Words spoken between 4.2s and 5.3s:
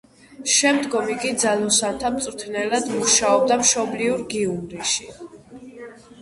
გიუმრიში.